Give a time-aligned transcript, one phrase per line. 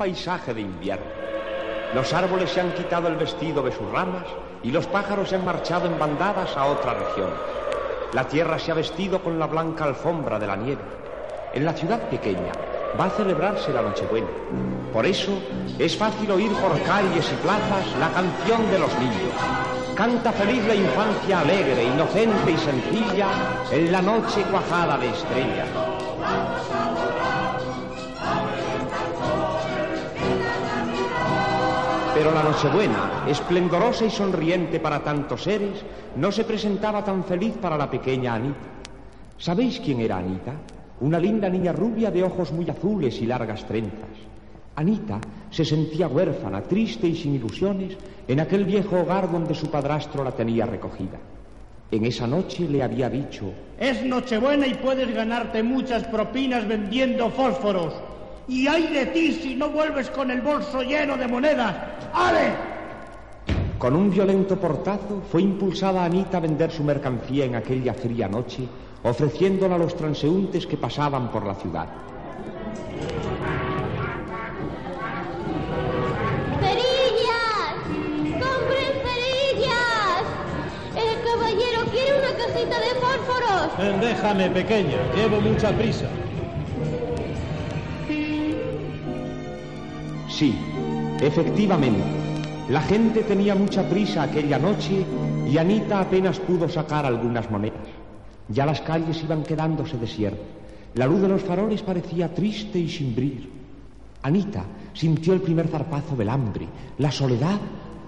[0.00, 1.04] paisaje de invierno.
[1.94, 4.24] Los árboles se han quitado el vestido de sus ramas
[4.62, 7.38] y los pájaros se han marchado en bandadas a otras regiones.
[8.14, 10.80] La tierra se ha vestido con la blanca alfombra de la nieve.
[11.52, 12.52] En la ciudad pequeña
[12.98, 14.28] va a celebrarse la Nochebuena.
[14.90, 15.32] Por eso
[15.78, 19.34] es fácil oír por calles y plazas la canción de los niños.
[19.94, 23.28] Canta feliz la infancia alegre, inocente y sencilla
[23.70, 25.89] en la noche cuajada de estrellas.
[32.20, 35.82] Pero la Nochebuena, esplendorosa y sonriente para tantos seres,
[36.16, 38.68] no se presentaba tan feliz para la pequeña Anita.
[39.38, 40.52] ¿Sabéis quién era Anita?
[41.00, 44.10] Una linda niña rubia de ojos muy azules y largas trenzas.
[44.76, 45.18] Anita
[45.50, 47.96] se sentía huérfana, triste y sin ilusiones
[48.28, 51.18] en aquel viejo hogar donde su padrastro la tenía recogida.
[51.90, 57.94] En esa noche le había dicho, Es Nochebuena y puedes ganarte muchas propinas vendiendo fósforos.
[58.48, 61.74] Y hay de ti si no vuelves con el bolso lleno de monedas.
[62.12, 62.52] ¡Ale!
[63.78, 68.68] Con un violento portazo fue impulsada Anita a vender su mercancía en aquella fría noche,
[69.02, 71.86] ofreciéndola a los transeúntes que pasaban por la ciudad.
[76.60, 77.74] ¡Cerillas!
[78.42, 80.24] ¡Compren cerillas!
[80.96, 83.72] El caballero quiere una cajita de fósforos.
[83.78, 86.08] Eh, Déjame, pequeña, llevo mucha prisa.
[90.40, 90.54] Sí,
[91.20, 92.00] efectivamente,
[92.70, 95.04] la gente tenía mucha prisa aquella noche
[95.46, 97.86] y Anita apenas pudo sacar algunas monedas.
[98.48, 100.46] Ya las calles iban quedándose desiertas.
[100.94, 103.50] La luz de los faroles parecía triste y sin brillo.
[104.22, 107.60] Anita sintió el primer zarpazo del hambre, la soledad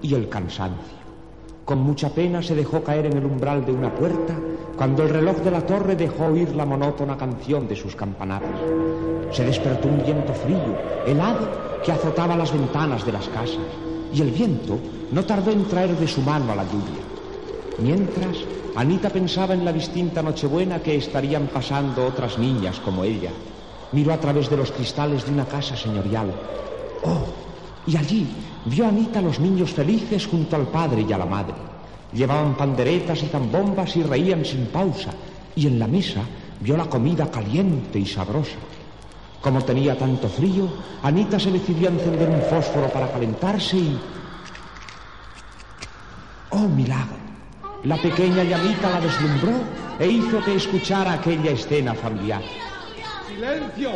[0.00, 1.00] y el cansancio.
[1.64, 4.36] Con mucha pena se dejó caer en el umbral de una puerta
[4.76, 8.60] cuando el reloj de la torre dejó oír la monótona canción de sus campanadas.
[9.32, 13.58] Se despertó un viento frío, helado, que azotaba las ventanas de las casas,
[14.12, 14.78] y el viento
[15.12, 17.02] no tardó en traer de su mano a la lluvia.
[17.78, 18.36] Mientras,
[18.76, 23.30] Anita pensaba en la distinta Nochebuena que estarían pasando otras niñas como ella.
[23.92, 26.32] Miró a través de los cristales de una casa señorial.
[27.02, 27.24] ¡Oh!
[27.86, 28.26] Y allí
[28.66, 31.54] vio a Anita a los niños felices junto al padre y a la madre.
[32.12, 35.10] Llevaban panderetas y zambombas y reían sin pausa.
[35.56, 36.22] Y en la mesa
[36.60, 38.58] vio la comida caliente y sabrosa.
[39.40, 40.68] Como tenía tanto frío,
[41.02, 44.00] Anita se decidió a encender un fósforo para calentarse y...
[46.50, 47.16] ¡Oh, milagro!
[47.84, 49.52] La pequeña llamita la deslumbró
[49.98, 52.42] e hizo que escuchara aquella escena familiar.
[53.26, 53.90] ¡Silencio!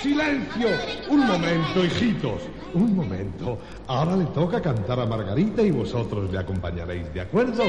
[0.00, 0.68] ¡Silencio!
[1.08, 2.42] Un momento, hijitos.
[2.72, 3.58] Un momento.
[3.88, 7.64] Ahora le toca cantar a Margarita y vosotros le acompañaréis, ¿de acuerdo?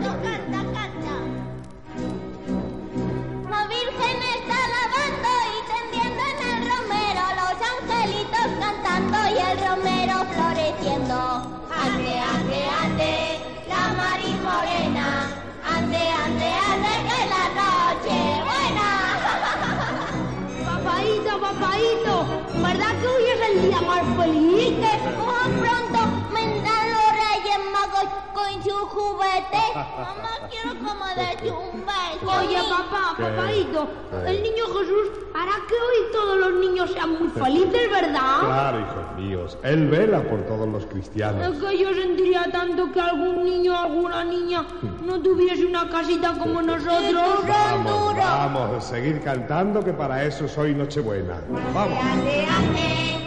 [0.00, 0.16] La
[21.60, 22.24] Papaito,
[22.62, 23.78] ¿verdad que hoy es el día
[28.48, 29.58] con su juguete.
[29.74, 32.38] Mamá, quiero como darte un beso.
[32.38, 33.88] Oye, papá, papaito,
[34.26, 38.40] el niño Jesús hará que hoy todos los niños sean muy felices, ¿verdad?
[38.40, 39.58] Claro, hijos míos.
[39.62, 41.56] Él vela por todos los cristianos.
[41.56, 44.66] Es que yo sentiría tanto que algún niño o alguna niña
[45.04, 47.46] no tuviese una casita como nosotros.
[47.46, 51.40] Vamos, vamos, seguir cantando que para eso soy Nochebuena.
[51.74, 52.04] Vamos.
[52.04, 53.17] Ande, ande,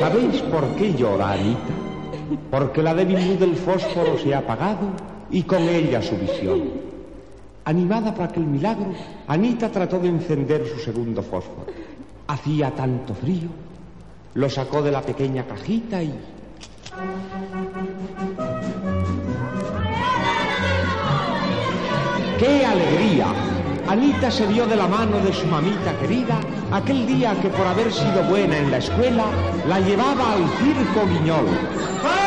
[0.00, 1.74] ¿Sabéis por qué llora Anita?
[2.50, 4.88] Porque la débil luz del fósforo se ha apagado
[5.30, 6.70] y con ella su visión.
[7.66, 8.94] Animada por aquel milagro,
[9.28, 11.66] Anita trató de encender su segundo fósforo.
[12.28, 13.50] Hacía tanto frío.
[14.32, 16.14] Lo sacó de la pequeña cajita y...
[22.38, 23.39] ¡Qué alegría!
[23.90, 26.38] Anita se dio de la mano de su mamita querida
[26.70, 29.24] aquel día que por haber sido buena en la escuela
[29.66, 32.19] la llevaba al circo Guiñol.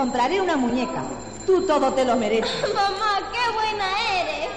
[0.00, 1.02] compraré una muñeca.
[1.44, 2.50] Tú todo te lo mereces.
[2.74, 3.86] Mamá, qué buena
[4.18, 4.48] eres.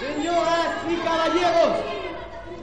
[0.00, 1.76] Señoras y caballeros,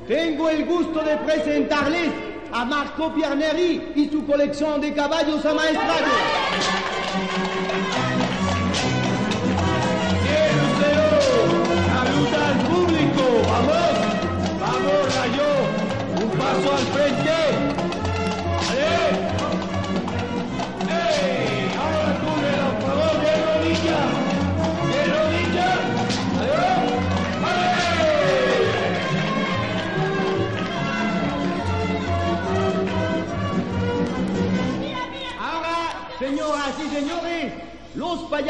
[0.05, 2.11] tengo el gusto de presentarles
[2.51, 6.11] a Marco Pierneri y su colección de caballos amaestrados.
[11.95, 13.23] ¡Saluda al público!
[13.49, 13.95] ¡Vamos!
[14.59, 15.49] ¡Vamos, Rayo!
[16.21, 17.26] ¡Un paso al frente!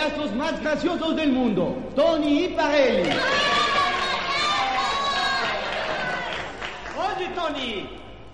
[0.07, 3.09] Payasos más graciosos del mundo, Tony y Parelli.
[6.97, 7.89] Oye, Tony,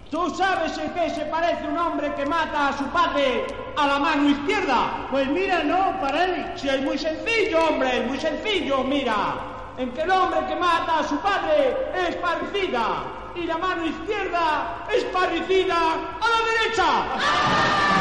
[0.09, 3.99] ¿tú sabes en qué se parece un hombre que mata a su padre a la
[3.99, 5.07] mano izquierda?
[5.09, 6.43] Pues mira, no, Parelli.
[6.55, 9.35] Si es muy sencillo, hombre, es muy sencillo, mira.
[9.77, 11.75] En que el hombre que mata a su padre
[12.07, 13.03] es parricida
[13.35, 17.92] y la mano izquierda es parricida a la derecha.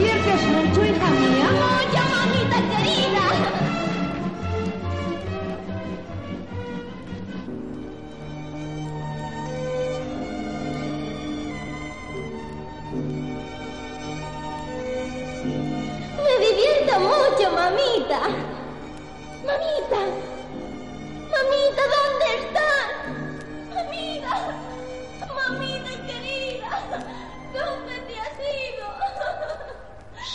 [0.00, 0.89] Diviertes mucho,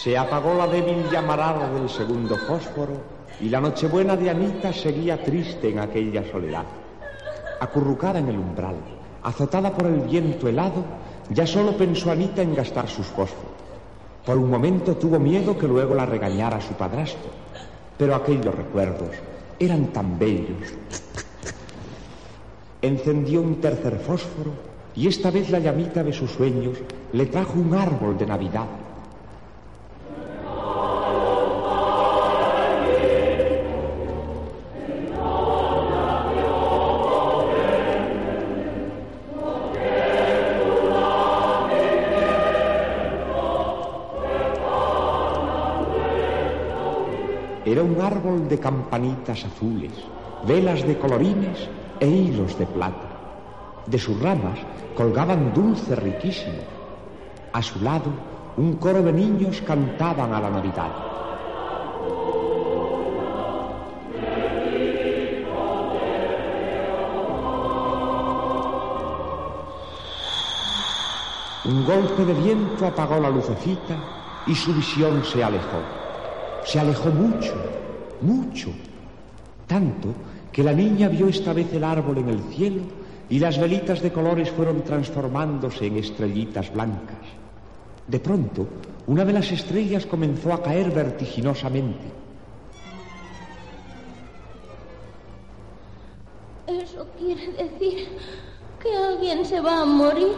[0.05, 2.93] Se apagó la débil llamarada del segundo fósforo
[3.41, 6.65] y la Nochebuena de Anita seguía triste en aquella soledad.
[7.59, 8.75] Acurrucada en el umbral,
[9.23, 10.85] azotada por el viento helado,
[11.31, 13.55] ya solo pensó Anita en gastar sus fósforos.
[14.23, 17.31] Por un momento tuvo miedo que luego la regañara su padrastro,
[17.97, 19.09] pero aquellos recuerdos
[19.57, 20.71] eran tan bellos.
[22.79, 24.51] Encendió un tercer fósforo
[24.95, 26.77] y esta vez la llamita de sus sueños
[27.11, 28.67] le trajo un árbol de Navidad
[47.65, 49.91] Era un árbol de campanitas azules,
[50.45, 51.67] velas de colorines
[51.99, 53.09] e hilos de plata.
[53.87, 54.59] De sus ramas
[54.95, 56.69] colgaban dulces riquísimos.
[57.53, 58.13] A su lado,
[58.57, 60.93] un coro de niños cantaban a la Navidad.
[71.65, 73.97] Un golpe de viento apagó la lucecita
[74.45, 76.04] y su visión se alejó.
[76.65, 77.53] Se alejó mucho,
[78.21, 78.69] mucho.
[79.67, 80.09] Tanto
[80.51, 82.81] que la niña vio esta vez el árbol en el cielo
[83.29, 87.17] y las velitas de colores fueron transformándose en estrellitas blancas.
[88.07, 88.67] De pronto,
[89.07, 92.05] una de las estrellas comenzó a caer vertiginosamente.
[96.67, 98.07] Eso quiere decir
[98.81, 100.35] que alguien se va a morir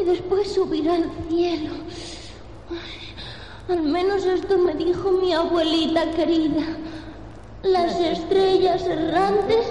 [0.00, 1.74] y después subirá al cielo.
[3.70, 6.76] Al menos esto me dijo mi abuelita querida.
[7.62, 9.64] Las estrellas errantes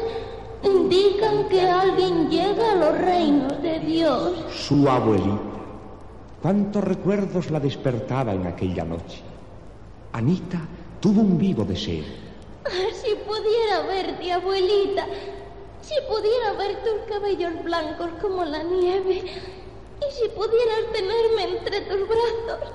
[0.64, 4.36] indican que alguien llega a los reinos de Dios.
[4.52, 5.42] Su abuelita.
[6.42, 9.22] Cuántos recuerdos la despertaba en aquella noche.
[10.14, 10.62] Anita
[11.02, 12.06] tuvo un vivo deseo.
[12.94, 15.06] Si pudiera verte, abuelita,
[15.82, 22.08] si pudiera ver tus cabellos blancos como la nieve, y si pudieras tenerme entre tus
[22.08, 22.70] brazos,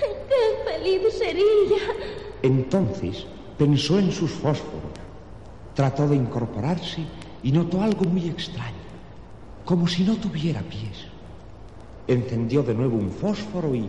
[0.00, 1.82] qué feliz sería.
[2.42, 3.26] Entonces
[3.58, 4.92] pensó en sus fósforos.
[5.74, 7.04] Trató de incorporarse
[7.42, 8.84] y notó algo muy extraño,
[9.64, 11.06] como si no tuviera pies.
[12.06, 13.88] Encendió de nuevo un fósforo y...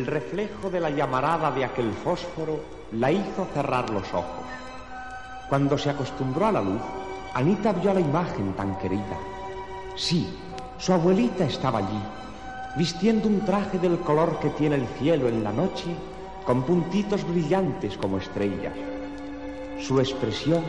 [0.00, 2.58] El reflejo de la llamarada de aquel fósforo
[2.92, 4.46] la hizo cerrar los ojos.
[5.46, 6.80] Cuando se acostumbró a la luz,
[7.34, 9.18] Anita vio la imagen tan querida.
[9.96, 10.26] Sí,
[10.78, 12.00] su abuelita estaba allí,
[12.78, 15.94] vistiendo un traje del color que tiene el cielo en la noche,
[16.46, 18.72] con puntitos brillantes como estrellas.
[19.78, 20.64] Su expresión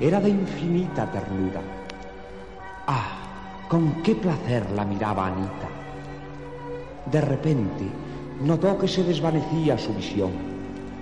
[0.00, 1.60] era de infinita ternura.
[2.88, 5.68] Ah, con qué placer la miraba Anita.
[7.06, 8.03] De repente,
[8.40, 10.32] notó que se desvanecía su visión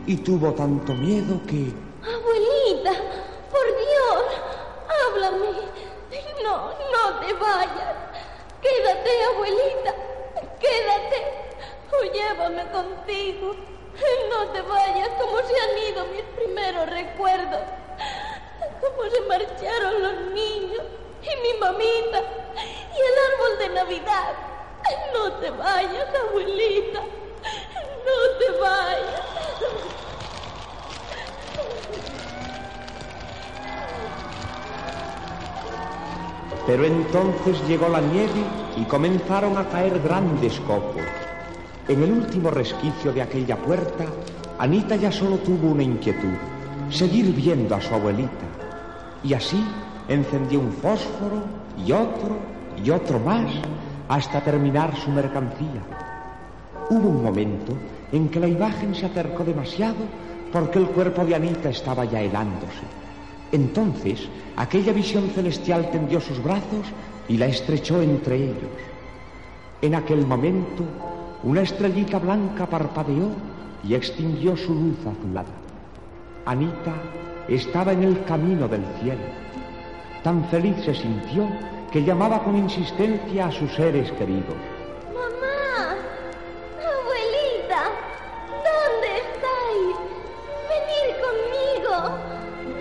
[0.07, 1.73] y tuvo tanto miedo que...
[2.03, 2.93] Abuelita,
[3.51, 4.25] por Dios,
[4.89, 5.73] háblame.
[6.43, 7.95] No, no te vayas.
[8.61, 9.95] Quédate, abuelita.
[10.61, 11.19] Quédate.
[11.93, 13.55] O llévame contigo.
[14.31, 17.61] No te vayas como se han ido mis primeros recuerdos.
[18.81, 20.83] Como se marcharon los niños
[21.23, 24.52] y mi mamita y el árbol de Navidad.
[25.13, 27.01] No te vayas, abuelita.
[27.01, 29.23] No te vayas.
[36.67, 38.45] Pero entonces llegó la nieve
[38.77, 41.03] y comenzaron a caer grandes copos.
[41.89, 44.05] En el último resquicio de aquella puerta,
[44.59, 46.37] Anita ya solo tuvo una inquietud,
[46.89, 48.47] seguir viendo a su abuelita.
[49.25, 49.63] Y así
[50.09, 51.43] encendió un fósforo
[51.85, 52.39] y otro
[52.83, 53.51] y otro más
[54.09, 55.83] hasta terminar su mercancía.
[56.91, 57.73] Hubo un momento
[58.13, 60.05] en que la imagen se acercó demasiado
[60.53, 62.85] porque el cuerpo de Anita estaba ya helándose.
[63.51, 66.87] Entonces aquella visión celestial tendió sus brazos
[67.29, 68.71] y la estrechó entre ellos.
[69.81, 70.85] En aquel momento
[71.43, 73.31] una estrellita blanca parpadeó
[73.83, 75.51] y extinguió su luz azulada.
[76.45, 76.95] Anita
[77.49, 79.23] estaba en el camino del cielo.
[80.23, 81.49] Tan feliz se sintió
[81.93, 84.57] que llamaba con insistencia a sus seres queridos.
[85.13, 85.95] Mamá,
[86.81, 87.83] abuelita,
[88.67, 89.95] ¿dónde estáis?
[90.73, 91.95] Venid conmigo.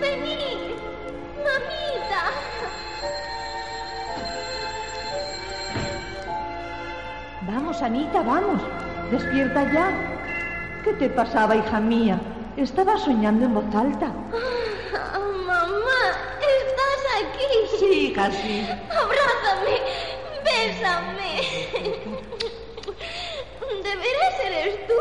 [0.00, 0.76] Venid,
[1.44, 2.22] mamita.
[7.42, 8.62] Vamos, Anita, vamos.
[9.10, 9.90] Despierta ya.
[10.84, 12.18] ¿Qué te pasaba, hija mía?
[12.56, 14.10] Estaba soñando en voz alta.
[14.94, 16.02] Ah, mamá,
[16.40, 16.92] estás
[17.82, 17.92] aquí.
[17.92, 18.66] Sí, casi.
[18.90, 19.80] Abrázame,
[20.44, 21.42] bésame.
[23.82, 24.94] ¿De veras eres tú?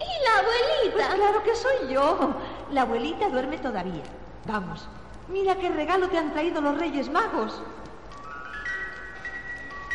[0.00, 0.92] ¿Y la abuelita?
[0.92, 2.34] Pues claro que soy yo.
[2.70, 4.02] La abuelita duerme todavía.
[4.44, 4.88] Vamos,
[5.28, 7.62] mira qué regalo te han traído los Reyes Magos.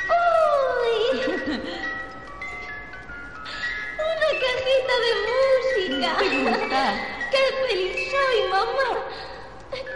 [0.10, 1.20] ¡Uy!
[3.98, 6.10] Una cajita de música.
[6.18, 6.82] ¿Te gusta?
[7.32, 8.90] ¡Qué feliz soy, mamá!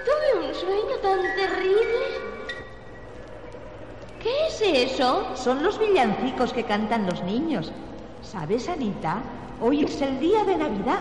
[0.06, 2.01] Tuve un sueño tan terrible.
[4.62, 5.36] ¿Qué es eso?
[5.36, 7.72] Son los villancicos que cantan los niños.
[8.22, 9.24] ¿Sabes, Anita?
[9.60, 11.00] Hoy es el día de Navidad.